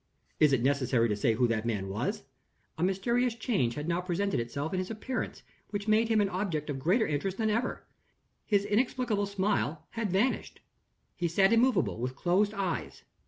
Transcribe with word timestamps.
Is 0.39 0.51
it 0.51 0.63
necessary 0.63 1.07
to 1.09 1.15
say 1.15 1.35
who 1.35 1.47
that 1.49 1.63
man 1.63 1.87
was? 1.87 2.23
A 2.75 2.81
mysterious 2.83 3.35
change 3.35 3.75
had 3.75 3.87
now 3.87 4.01
presented 4.01 4.39
itself 4.39 4.73
in 4.73 4.79
his 4.79 4.89
appearance, 4.89 5.43
which 5.69 5.87
made 5.87 6.07
him 6.09 6.21
an 6.21 6.29
object 6.29 6.71
of 6.71 6.79
greater 6.79 7.05
interest 7.05 7.37
than 7.37 7.51
ever. 7.51 7.85
His 8.43 8.65
inexplicable 8.65 9.27
smile 9.27 9.85
had 9.91 10.09
vanished. 10.11 10.59
He 11.15 11.27
sat 11.27 11.53
immovable, 11.53 11.99
with 11.99 12.15
closed 12.15 12.55
eyes. 12.55 13.03